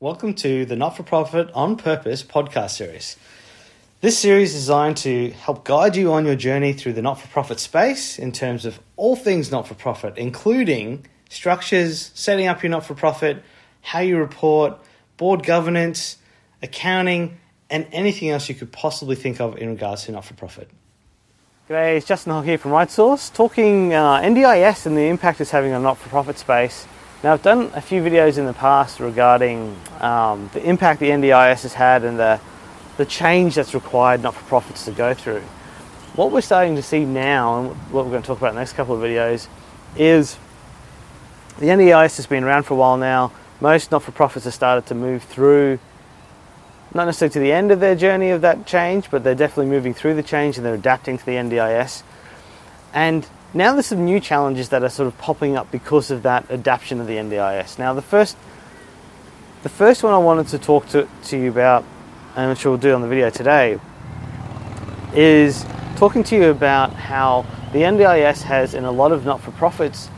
[0.00, 3.16] Welcome to the Not for Profit on Purpose podcast series.
[4.00, 7.26] This series is designed to help guide you on your journey through the not for
[7.26, 12.70] profit space in terms of all things not for profit, including structures, setting up your
[12.70, 13.42] not for profit,
[13.80, 14.78] how you report,
[15.16, 16.18] board governance,
[16.62, 20.70] accounting, and anything else you could possibly think of in regards to not for profit.
[21.68, 25.72] G'day, it's Justin Hogg here from RightSource, talking uh, NDIS and the impact it's having
[25.72, 26.86] on not for profit space
[27.20, 31.62] now, I've done a few videos in the past regarding um, the impact the NDIS
[31.62, 32.40] has had and the,
[32.96, 35.42] the change that's required not for profits to go through.
[36.14, 38.60] What we're starting to see now, and what we're going to talk about in the
[38.60, 39.48] next couple of videos,
[39.96, 40.38] is
[41.58, 43.32] the NDIS has been around for a while now.
[43.60, 45.80] Most not for profits have started to move through,
[46.94, 49.92] not necessarily to the end of their journey of that change, but they're definitely moving
[49.92, 52.04] through the change and they're adapting to the NDIS.
[52.94, 56.50] And now there's some new challenges that are sort of popping up because of that
[56.50, 57.78] adaptation of the NDIS.
[57.78, 58.36] Now the first
[59.62, 61.84] the first one I wanted to talk to, to you about,
[62.36, 63.80] and which we'll do on the video today,
[65.14, 70.10] is talking to you about how the NDIS has, in a lot of not-for-profits,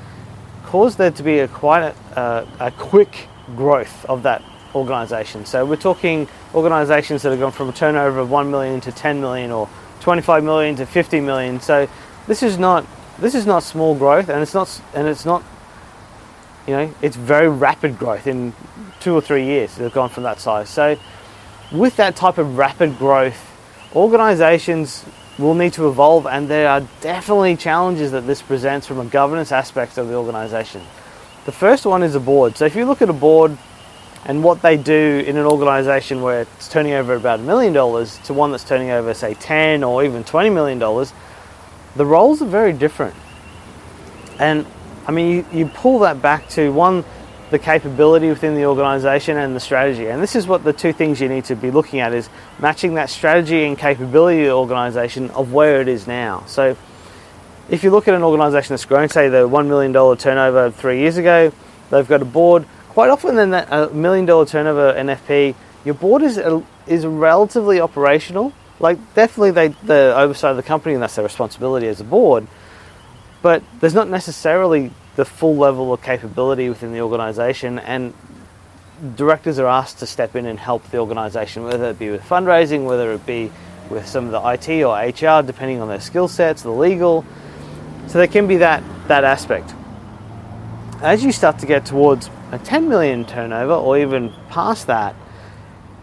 [0.67, 4.43] caused there to be a quite a, a, a quick growth of that
[4.75, 5.47] organisation.
[5.47, 9.23] So we're talking organisations that have gone from a turnover of 1 million to 10
[9.23, 11.61] million or 25 million to 50 million.
[11.61, 11.89] So
[12.27, 12.85] this is not
[13.21, 15.43] this is not small growth, and it's not, and it's not,
[16.67, 18.53] you know, it's very rapid growth in
[18.99, 19.77] two or three years.
[19.77, 20.69] They've gone from that size.
[20.69, 20.97] So,
[21.71, 23.39] with that type of rapid growth,
[23.95, 25.05] organisations
[25.39, 29.53] will need to evolve, and there are definitely challenges that this presents from a governance
[29.53, 30.83] aspect of the organisation.
[31.45, 32.57] The first one is a board.
[32.57, 33.57] So, if you look at a board
[34.25, 38.19] and what they do in an organisation where it's turning over about a million dollars
[38.19, 41.13] to one that's turning over, say, 10 or even 20 million dollars,
[41.97, 43.15] the roles are very different.
[44.39, 44.67] And
[45.07, 47.05] I mean, you, you pull that back to one,
[47.51, 50.07] the capability within the organization and the strategy.
[50.07, 52.95] And this is what the two things you need to be looking at is matching
[52.95, 56.45] that strategy and capability of the organization of where it is now.
[56.47, 56.77] So
[57.69, 61.17] if you look at an organization that's grown, say the $1 million turnover three years
[61.17, 61.53] ago,
[61.91, 62.67] they've got a board.
[62.91, 66.41] Quite often, then that a million dollar turnover NFP, your board is,
[66.87, 71.87] is relatively operational like definitely they the oversight of the company and that's their responsibility
[71.87, 72.47] as a board.
[73.43, 78.13] But there's not necessarily the full level of capability within the organisation, and
[79.17, 82.85] directors are asked to step in and help the organisation, whether it be with fundraising,
[82.85, 83.51] whether it be
[83.89, 87.25] with some of the IT or HR, depending on their skill sets, the legal.
[88.07, 89.75] So there can be that that aspect.
[91.01, 95.15] As you start to get towards a 10 million turnover, or even past that,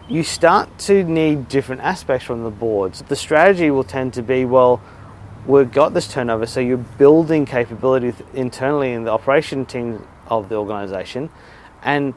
[0.08, 3.02] you start to need different aspects from the boards.
[3.02, 4.80] The strategy will tend to be well,
[5.46, 10.56] we've got this turnover, so you're building capability internally in the operation team of the
[10.56, 11.28] organization,
[11.82, 12.14] and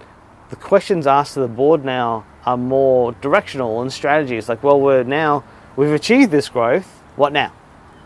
[0.49, 4.37] the questions asked to the board now are more directional and strategy.
[4.37, 5.43] It's like, well, we're now
[5.75, 6.87] we've achieved this growth.
[7.15, 7.53] What now?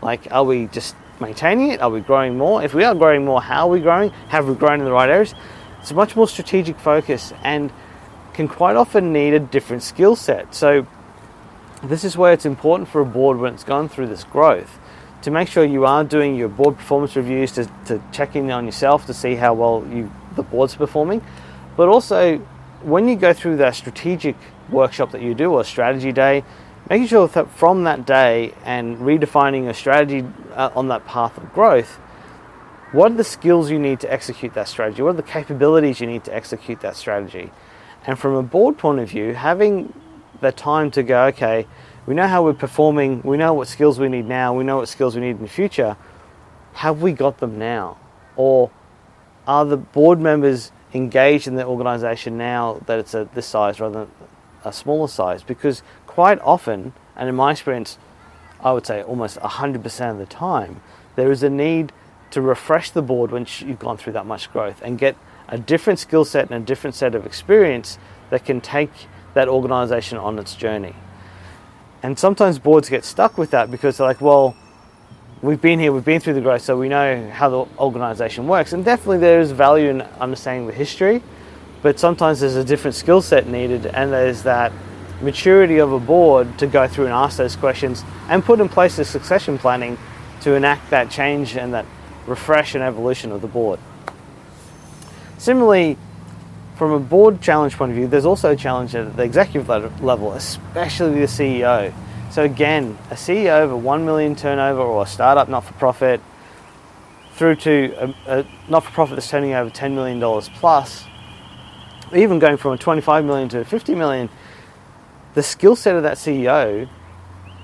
[0.02, 1.80] Like, are we just maintaining it?
[1.80, 2.62] Are we growing more?
[2.62, 4.10] If we are growing more, how are we growing?
[4.28, 5.34] Have we grown in the right areas?
[5.80, 7.72] It's a much more strategic focus and
[8.36, 10.54] can quite often need a different skill set.
[10.54, 10.86] So,
[11.82, 14.78] this is where it's important for a board when it's gone through this growth
[15.22, 18.64] to make sure you are doing your board performance reviews to, to check in on
[18.64, 21.24] yourself to see how well you the board's performing,
[21.76, 22.38] but also
[22.82, 24.36] when you go through that strategic
[24.68, 26.44] workshop that you do or strategy day,
[26.90, 31.52] making sure that from that day and redefining a strategy uh, on that path of
[31.54, 31.98] growth,
[32.92, 35.02] what are the skills you need to execute that strategy?
[35.02, 37.50] What are the capabilities you need to execute that strategy?
[38.06, 39.92] And from a board point of view, having
[40.40, 41.66] the time to go, okay,
[42.06, 44.88] we know how we're performing, we know what skills we need now, we know what
[44.88, 45.96] skills we need in the future.
[46.74, 47.98] Have we got them now?
[48.36, 48.70] Or
[49.46, 54.04] are the board members engaged in the organization now that it's at this size rather
[54.04, 54.10] than
[54.64, 55.42] a smaller size?
[55.42, 57.98] Because quite often, and in my experience,
[58.60, 60.80] I would say almost 100% of the time,
[61.16, 61.92] there is a need
[62.30, 65.16] to refresh the board when you've gone through that much growth and get
[65.48, 67.98] a different skill set and a different set of experience
[68.30, 68.90] that can take
[69.34, 70.94] that organization on its journey.
[72.02, 74.56] And sometimes boards get stuck with that because they're like, well,
[75.42, 78.72] we've been here, we've been through the growth, so we know how the organization works.
[78.72, 81.22] And definitely there is value in understanding the history,
[81.82, 84.72] but sometimes there's a different skill set needed, and there's that
[85.20, 88.96] maturity of a board to go through and ask those questions and put in place
[88.96, 89.96] the succession planning
[90.40, 91.86] to enact that change and that
[92.26, 93.80] refresh and evolution of the board.
[95.38, 95.98] Similarly,
[96.76, 99.68] from a board challenge point of view, there's also a challenge at the executive
[100.02, 101.92] level, especially the CEO.
[102.30, 106.20] So again, a CEO of a 1 million turnover or a startup not-for-profit
[107.32, 110.20] through to a, a not-for-profit that's turning over $10 million
[110.54, 111.04] plus,
[112.14, 114.28] even going from a 25 million to 50 million,
[115.34, 116.88] the skill set of that CEO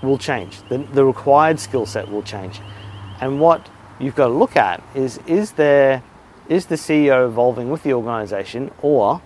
[0.03, 0.61] will change.
[0.69, 2.61] The, the required skill set will change.
[3.21, 6.03] And what you've got to look at is is there
[6.53, 9.23] is the CEO evolving with the organization or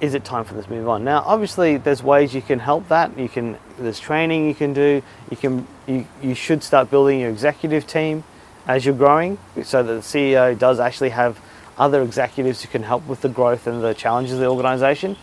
[0.00, 1.04] is it time for this move on?
[1.04, 3.16] Now, obviously, there's ways you can help that.
[3.16, 5.02] You can there's training you can do.
[5.30, 8.24] You can you, you should start building your executive team
[8.66, 11.40] as you're growing, so that the CEO does actually have
[11.78, 15.16] other executives who can help with the growth and the challenges of the organization.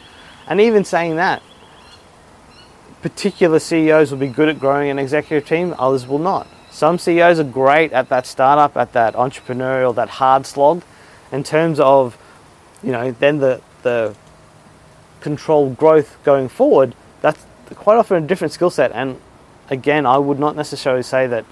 [0.48, 1.44] And even saying that,
[3.02, 6.48] particular CEOs will be good at growing an executive team, others will not.
[6.72, 10.84] Some CEOs are great at that startup, at that entrepreneurial, that hard slog.
[11.34, 12.18] In terms of,
[12.82, 14.16] you know, then the the
[15.20, 17.44] controlled growth going forward, that's
[17.76, 18.92] quite often a different skill set.
[18.92, 19.20] And
[19.70, 21.46] again, I would not necessarily say that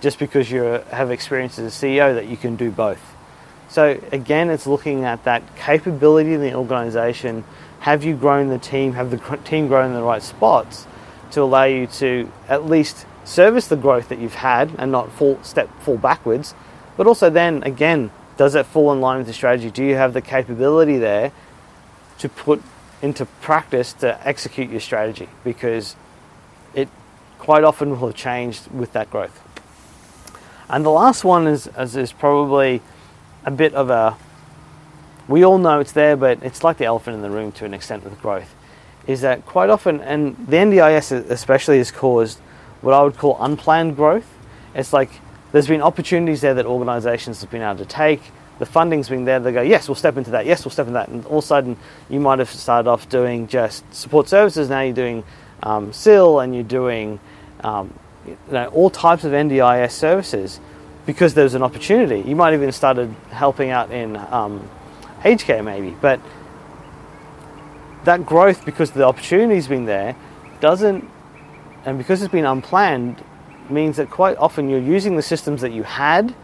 [0.00, 3.14] just because you have experience as a CEO that you can do both.
[3.68, 7.44] So again, it's looking at that capability in the organization.
[7.80, 8.92] Have you grown the team?
[8.92, 10.86] Have the team grown in the right spots
[11.32, 15.38] to allow you to at least service the growth that you've had and not fall
[15.42, 16.54] step fall backwards?
[16.96, 19.70] But also then again, does that fall in line with the strategy?
[19.70, 21.32] Do you have the capability there
[22.18, 22.62] to put
[23.02, 25.28] into practice to execute your strategy?
[25.44, 25.96] Because
[26.74, 26.88] it
[27.38, 29.42] quite often will have changed with that growth.
[30.68, 32.82] And the last one is, is, is probably
[33.44, 34.16] a bit of a
[35.28, 37.74] we all know it's there, but it's like the elephant in the room to an
[37.74, 38.54] extent with growth.
[39.06, 42.38] Is that quite often, and the NDIS especially has caused
[42.80, 44.26] what I would call unplanned growth.
[44.74, 45.10] It's like
[45.56, 48.20] there's been opportunities there that organizations have been able to take.
[48.58, 49.40] The funding's been there.
[49.40, 50.44] They go, yes, we'll step into that.
[50.44, 51.08] Yes, we'll step into that.
[51.08, 51.78] And all of a sudden,
[52.10, 54.68] you might have started off doing just support services.
[54.68, 55.24] Now you're doing
[55.62, 57.18] um, SIL and you're doing
[57.60, 60.60] um, you know, all types of NDIS services
[61.06, 62.28] because there's an opportunity.
[62.28, 64.68] You might even started helping out in um,
[65.24, 66.20] aged care, maybe, but
[68.04, 70.16] that growth, because the opportunity's been there,
[70.60, 71.08] doesn't,
[71.86, 73.24] and because it's been unplanned,
[73.70, 76.34] means that quite often you're using the systems that you had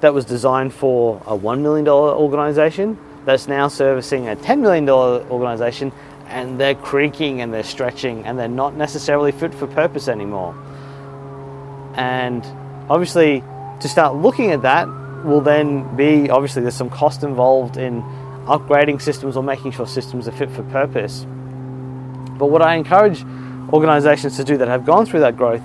[0.00, 5.92] that was designed for a $1 million organization that's now servicing a $10 million organization
[6.28, 10.54] and they're creaking and they're stretching and they're not necessarily fit for purpose anymore.
[11.94, 12.44] And
[12.88, 13.42] obviously,
[13.80, 14.86] to start looking at that
[15.24, 18.02] will then be obviously there's some cost involved in
[18.46, 21.26] upgrading systems or making sure systems are fit for purpose.
[22.38, 23.24] But what I encourage
[23.72, 25.62] organizations to do that have gone through that growth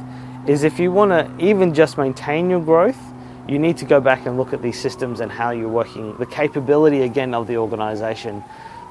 [0.47, 2.99] is if you want to even just maintain your growth,
[3.47, 6.25] you need to go back and look at these systems and how you're working, the
[6.25, 8.43] capability again of the organization,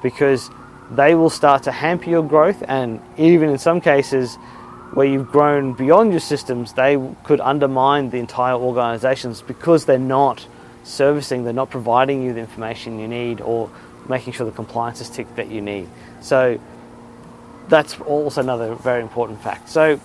[0.03, 0.51] because
[0.91, 4.37] they will start to hamper your growth and even in some cases
[4.93, 10.47] where you've grown beyond your systems, they could undermine the entire organizations because they're not
[10.85, 13.71] servicing, they're not providing you the information you need or
[14.09, 15.89] making sure the compliance is ticked that you need.
[16.21, 16.61] So
[17.69, 19.71] that's also another very important fact.
[19.71, 19.99] So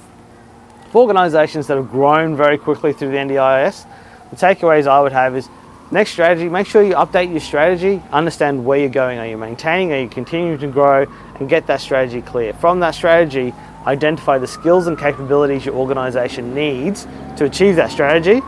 [0.91, 3.85] for organizations that have grown very quickly through the NDIS,
[4.29, 5.49] the takeaways I would have is
[5.91, 9.19] next strategy, make sure you update your strategy, understand where you're going.
[9.19, 9.93] Are you maintaining?
[9.93, 11.05] Are you continuing to grow?
[11.39, 12.53] And get that strategy clear.
[12.53, 13.53] From that strategy,
[13.85, 17.07] identify the skills and capabilities your organization needs
[17.37, 18.41] to achieve that strategy.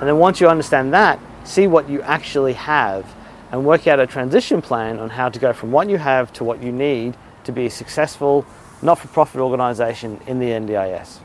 [0.00, 3.06] And then once you understand that, see what you actually have
[3.52, 6.44] and work out a transition plan on how to go from what you have to
[6.44, 8.46] what you need to be a successful
[8.82, 11.18] not for profit organization in the NDIS.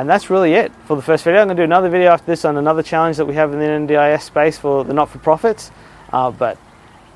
[0.00, 1.42] And that's really it for the first video.
[1.42, 3.58] I'm going to do another video after this on another challenge that we have in
[3.58, 5.70] the NDIS space for the not for profits.
[6.10, 6.56] Uh, but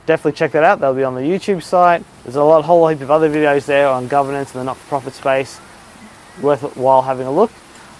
[0.04, 0.80] definitely check that out.
[0.80, 2.04] They'll be on the YouTube site.
[2.24, 5.58] There's a lot, whole heap of other videos there on governance in the not-for-profit space.
[6.42, 7.50] Worthwhile having a look.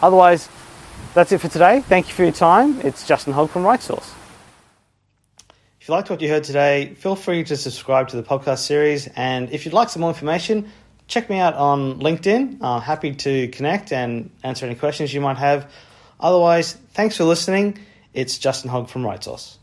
[0.01, 0.51] Otherwise,
[1.15, 1.81] that's it for today.
[1.81, 2.83] Thank you for your time.
[2.83, 4.13] It's Justin Hogg from RightSource.
[5.81, 9.07] If you liked what you heard today, feel free to subscribe to the podcast series.
[9.17, 10.71] And if you'd like some more information,
[11.07, 12.63] check me out on LinkedIn.
[12.63, 15.71] I'm happy to connect and answer any questions you might have.
[16.21, 17.79] Otherwise, thanks for listening.
[18.13, 19.57] It's Justin Hogg from RightSource.